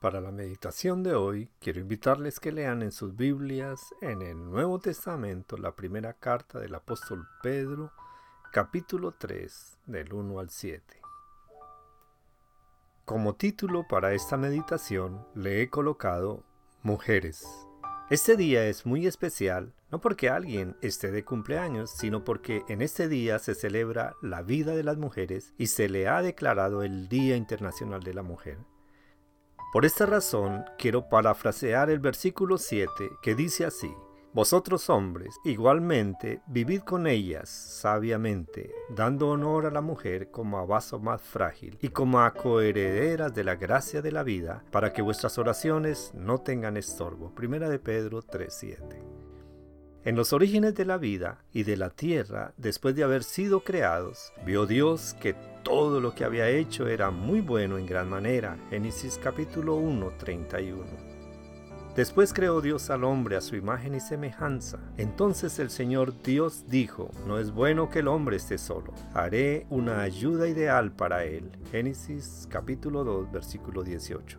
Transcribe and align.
Para 0.00 0.22
la 0.22 0.32
meditación 0.32 1.02
de 1.02 1.14
hoy, 1.14 1.50
quiero 1.60 1.78
invitarles 1.78 2.40
que 2.40 2.52
lean 2.52 2.80
en 2.80 2.90
sus 2.90 3.14
Biblias, 3.14 3.94
en 4.00 4.22
el 4.22 4.42
Nuevo 4.50 4.78
Testamento, 4.78 5.58
la 5.58 5.76
primera 5.76 6.14
carta 6.14 6.58
del 6.58 6.74
apóstol 6.74 7.28
Pedro, 7.42 7.92
capítulo 8.50 9.12
3, 9.12 9.76
del 9.84 10.14
1 10.14 10.40
al 10.40 10.48
7. 10.48 10.82
Como 13.04 13.34
título 13.34 13.86
para 13.86 14.14
esta 14.14 14.38
meditación 14.38 15.26
le 15.34 15.60
he 15.60 15.68
colocado 15.68 16.44
Mujeres. 16.82 17.46
Este 18.08 18.38
día 18.38 18.66
es 18.68 18.86
muy 18.86 19.06
especial, 19.06 19.74
no 19.90 20.00
porque 20.00 20.30
alguien 20.30 20.78
esté 20.80 21.10
de 21.10 21.26
cumpleaños, 21.26 21.90
sino 21.90 22.24
porque 22.24 22.62
en 22.68 22.80
este 22.80 23.06
día 23.06 23.38
se 23.38 23.54
celebra 23.54 24.14
la 24.22 24.40
vida 24.40 24.74
de 24.74 24.82
las 24.82 24.96
mujeres 24.96 25.52
y 25.58 25.66
se 25.66 25.90
le 25.90 26.08
ha 26.08 26.22
declarado 26.22 26.84
el 26.84 27.10
Día 27.10 27.36
Internacional 27.36 28.02
de 28.02 28.14
la 28.14 28.22
Mujer. 28.22 28.56
Por 29.72 29.84
esta 29.84 30.04
razón 30.04 30.64
quiero 30.78 31.08
parafrasear 31.08 31.90
el 31.90 32.00
versículo 32.00 32.58
7 32.58 32.90
que 33.22 33.36
dice 33.36 33.64
así, 33.64 33.94
Vosotros 34.32 34.88
hombres, 34.90 35.34
igualmente, 35.44 36.40
vivid 36.46 36.82
con 36.82 37.08
ellas 37.08 37.48
sabiamente, 37.48 38.72
dando 38.88 39.28
honor 39.28 39.66
a 39.66 39.72
la 39.72 39.80
mujer 39.80 40.30
como 40.30 40.58
a 40.58 40.64
vaso 40.64 41.00
más 41.00 41.20
frágil 41.20 41.78
y 41.82 41.88
como 41.88 42.20
a 42.20 42.32
coherederas 42.32 43.34
de 43.34 43.42
la 43.42 43.56
gracia 43.56 44.02
de 44.02 44.12
la 44.12 44.22
vida, 44.22 44.62
para 44.70 44.92
que 44.92 45.02
vuestras 45.02 45.36
oraciones 45.38 46.12
no 46.14 46.38
tengan 46.38 46.76
estorbo. 46.76 47.34
Primera 47.34 47.68
de 47.68 47.80
Pedro 47.80 48.22
3:7. 48.22 49.02
En 50.04 50.16
los 50.16 50.32
orígenes 50.32 50.76
de 50.76 50.84
la 50.84 50.96
vida 50.96 51.44
y 51.52 51.64
de 51.64 51.76
la 51.76 51.90
tierra, 51.90 52.54
después 52.56 52.94
de 52.94 53.02
haber 53.02 53.24
sido 53.24 53.64
creados, 53.64 54.32
vio 54.46 54.64
Dios 54.64 55.14
que 55.20 55.34
todo 55.62 56.00
lo 56.00 56.14
que 56.14 56.24
había 56.24 56.48
hecho 56.48 56.88
era 56.88 57.10
muy 57.10 57.40
bueno 57.40 57.78
en 57.78 57.86
gran 57.86 58.08
manera. 58.08 58.56
Génesis 58.70 59.18
capítulo 59.22 59.76
1, 59.76 60.12
31. 60.18 60.84
Después 61.96 62.32
creó 62.32 62.60
Dios 62.60 62.88
al 62.88 63.04
hombre 63.04 63.36
a 63.36 63.40
su 63.40 63.56
imagen 63.56 63.94
y 63.94 64.00
semejanza. 64.00 64.78
Entonces 64.96 65.58
el 65.58 65.70
Señor 65.70 66.22
Dios 66.22 66.64
dijo, 66.68 67.10
no 67.26 67.38
es 67.38 67.50
bueno 67.50 67.90
que 67.90 67.98
el 67.98 68.08
hombre 68.08 68.36
esté 68.36 68.58
solo, 68.58 68.94
haré 69.12 69.66
una 69.70 70.00
ayuda 70.00 70.48
ideal 70.48 70.92
para 70.92 71.24
él. 71.24 71.50
Génesis 71.70 72.46
capítulo 72.48 73.04
2 73.04 73.32
versículo 73.32 73.82
18. 73.82 74.38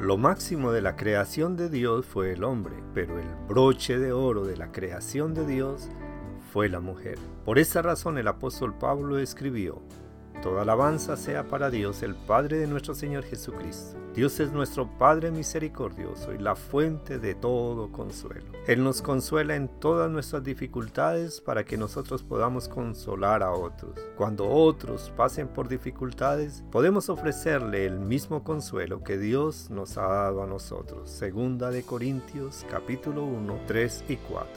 Lo 0.00 0.16
máximo 0.16 0.72
de 0.72 0.82
la 0.82 0.96
creación 0.96 1.56
de 1.56 1.68
Dios 1.68 2.06
fue 2.06 2.32
el 2.32 2.42
hombre, 2.42 2.74
pero 2.94 3.18
el 3.18 3.28
broche 3.48 3.98
de 3.98 4.12
oro 4.12 4.44
de 4.44 4.56
la 4.56 4.72
creación 4.72 5.34
de 5.34 5.46
Dios 5.46 5.88
fue 6.52 6.68
la 6.68 6.80
mujer. 6.80 7.18
Por 7.44 7.58
esa 7.58 7.80
razón 7.80 8.18
el 8.18 8.26
apóstol 8.26 8.76
Pablo 8.76 9.18
escribió, 9.18 9.82
Toda 10.42 10.62
alabanza 10.62 11.16
sea 11.16 11.46
para 11.48 11.68
Dios, 11.70 12.02
el 12.02 12.14
Padre 12.14 12.58
de 12.58 12.66
nuestro 12.66 12.94
Señor 12.94 13.24
Jesucristo. 13.24 13.98
Dios 14.14 14.40
es 14.40 14.50
nuestro 14.52 14.88
Padre 14.98 15.30
misericordioso 15.30 16.32
y 16.32 16.38
la 16.38 16.56
fuente 16.56 17.18
de 17.18 17.34
todo 17.34 17.92
consuelo. 17.92 18.46
Él 18.66 18.82
nos 18.82 19.02
consuela 19.02 19.54
en 19.54 19.68
todas 19.68 20.10
nuestras 20.10 20.42
dificultades 20.42 21.40
para 21.40 21.64
que 21.64 21.76
nosotros 21.76 22.22
podamos 22.22 22.68
consolar 22.68 23.42
a 23.42 23.52
otros. 23.52 24.00
Cuando 24.16 24.48
otros 24.48 25.12
pasen 25.16 25.46
por 25.46 25.68
dificultades, 25.68 26.64
podemos 26.72 27.08
ofrecerle 27.08 27.86
el 27.86 28.00
mismo 28.00 28.42
consuelo 28.42 29.04
que 29.04 29.18
Dios 29.18 29.70
nos 29.70 29.96
ha 29.98 30.08
dado 30.08 30.42
a 30.42 30.46
nosotros. 30.46 31.08
Segunda 31.10 31.70
de 31.70 31.82
Corintios 31.82 32.64
capítulo 32.68 33.24
1, 33.24 33.60
3 33.66 34.04
y 34.08 34.16
4. 34.16 34.48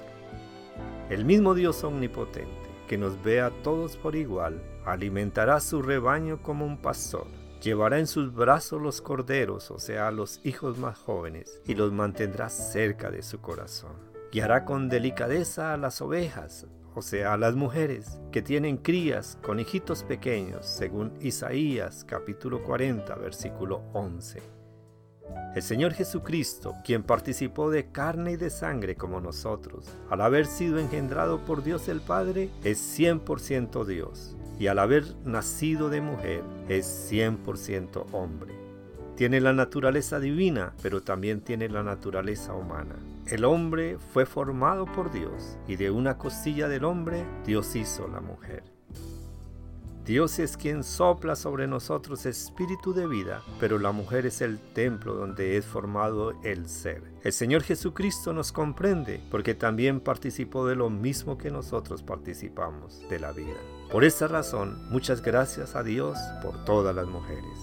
El 1.09 1.25
mismo 1.25 1.53
Dios 1.53 1.83
omnipotente 1.83 2.73
que 2.87 2.97
nos 2.97 3.21
ve 3.21 3.41
a 3.41 3.49
todos 3.61 3.97
por 3.97 4.15
igual, 4.15 4.61
alimentará 4.85 5.59
su 5.59 5.81
rebaño 5.81 6.41
como 6.41 6.65
un 6.65 6.77
pastor. 6.77 7.27
Llevará 7.61 7.99
en 7.99 8.07
sus 8.07 8.33
brazos 8.33 8.81
los 8.81 9.01
corderos, 9.01 9.71
o 9.71 9.79
sea, 9.79 10.11
los 10.11 10.41
hijos 10.43 10.77
más 10.77 10.97
jóvenes, 10.97 11.61
y 11.65 11.75
los 11.75 11.93
mantendrá 11.93 12.49
cerca 12.49 13.09
de 13.09 13.23
su 13.23 13.39
corazón. 13.39 13.93
Guiará 14.31 14.65
con 14.65 14.89
delicadeza 14.89 15.73
a 15.73 15.77
las 15.77 16.01
ovejas, 16.01 16.67
o 16.95 17.01
sea, 17.01 17.33
a 17.33 17.37
las 17.37 17.55
mujeres 17.55 18.19
que 18.31 18.41
tienen 18.41 18.77
crías 18.77 19.37
con 19.41 19.59
hijitos 19.59 20.03
pequeños, 20.03 20.65
según 20.65 21.13
Isaías 21.21 22.03
capítulo 22.03 22.63
40, 22.63 23.15
versículo 23.15 23.83
11. 23.93 24.41
El 25.55 25.61
Señor 25.61 25.93
Jesucristo, 25.93 26.73
quien 26.83 27.03
participó 27.03 27.69
de 27.69 27.91
carne 27.91 28.33
y 28.33 28.37
de 28.37 28.49
sangre 28.49 28.95
como 28.95 29.21
nosotros, 29.21 29.87
al 30.09 30.21
haber 30.21 30.47
sido 30.47 30.79
engendrado 30.79 31.45
por 31.45 31.63
Dios 31.63 31.87
el 31.87 32.01
Padre, 32.01 32.49
es 32.63 32.99
100% 32.99 33.85
Dios, 33.85 34.35
y 34.63 34.67
al 34.67 34.79
haber 34.79 35.03
nacido 35.25 35.89
de 35.89 35.99
mujer, 35.99 36.41
es 36.69 37.11
100% 37.11 38.05
hombre. 38.13 38.53
Tiene 39.17 39.41
la 39.41 39.51
naturaleza 39.51 40.21
divina, 40.21 40.71
pero 40.81 41.01
también 41.01 41.41
tiene 41.41 41.67
la 41.67 41.83
naturaleza 41.83 42.53
humana. 42.53 42.95
El 43.27 43.43
hombre 43.43 43.97
fue 44.13 44.25
formado 44.25 44.85
por 44.85 45.11
Dios, 45.11 45.57
y 45.67 45.75
de 45.75 45.91
una 45.91 46.17
costilla 46.17 46.69
del 46.69 46.85
hombre 46.85 47.25
Dios 47.45 47.75
hizo 47.75 48.07
la 48.07 48.21
mujer. 48.21 48.63
Dios 50.05 50.37
es 50.39 50.57
quien 50.57 50.83
sopla 50.83 51.33
sobre 51.37 51.65
nosotros 51.65 52.25
espíritu 52.25 52.93
de 52.93 53.07
vida, 53.07 53.41
pero 53.57 53.79
la 53.79 53.93
mujer 53.93 54.25
es 54.25 54.41
el 54.41 54.59
templo 54.59 55.13
donde 55.13 55.55
es 55.55 55.65
formado 55.65 56.33
el 56.43 56.67
ser. 56.67 57.03
El 57.23 57.31
Señor 57.31 57.63
Jesucristo 57.63 58.33
nos 58.33 58.51
comprende 58.51 59.21
porque 59.31 59.55
también 59.55 60.01
participó 60.01 60.67
de 60.67 60.75
lo 60.75 60.89
mismo 60.89 61.37
que 61.37 61.51
nosotros 61.51 62.03
participamos, 62.03 63.01
de 63.09 63.17
la 63.17 63.31
vida. 63.31 63.55
Por 63.89 64.03
esa 64.03 64.27
razón, 64.27 64.77
muchas 64.89 65.21
gracias 65.21 65.73
a 65.73 65.83
Dios 65.83 66.17
por 66.41 66.65
todas 66.65 66.93
las 66.93 67.07
mujeres. 67.07 67.57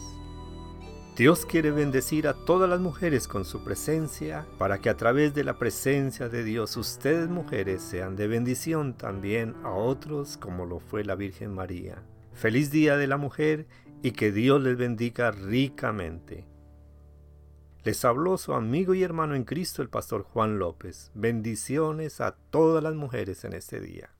Dios 1.19 1.45
quiere 1.45 1.73
bendecir 1.73 2.27
a 2.27 2.33
todas 2.33 2.71
las 2.71 2.81
mujeres 2.81 3.29
con 3.29 3.45
su 3.45 3.62
presencia 3.62 4.47
para 4.56 4.79
que 4.79 4.89
a 4.89 4.97
través 4.97 5.34
de 5.34 5.45
la 5.45 5.59
presencia 5.59 6.31
de 6.31 6.43
Dios 6.43 6.79
ustedes 6.79 7.29
mujeres 7.29 7.83
sean 7.83 8.17
de 8.17 8.29
bendición 8.29 8.95
también 8.95 9.56
a 9.62 9.73
otros 9.73 10.39
como 10.39 10.65
lo 10.65 10.81
fue 10.81 11.05
la 11.05 11.17
Virgen 11.17 11.53
María. 11.55 12.03
Feliz 12.41 12.71
Día 12.71 12.97
de 12.97 13.06
la 13.06 13.19
Mujer 13.19 13.67
y 14.03 14.12
que 14.12 14.33
Dios 14.33 14.62
les 14.62 14.78
bendiga 14.78 15.31
ricamente. 15.31 16.47
Les 17.84 18.03
habló 18.06 18.39
su 18.39 18.55
amigo 18.55 18.95
y 18.95 19.03
hermano 19.03 19.34
en 19.34 19.45
Cristo 19.45 19.83
el 19.83 19.91
pastor 19.91 20.23
Juan 20.23 20.59
López. 20.59 21.11
Bendiciones 21.12 22.23
a 22.23 22.37
todas 22.49 22.83
las 22.83 22.95
mujeres 22.95 23.45
en 23.45 23.53
este 23.53 23.79
día. 23.79 24.15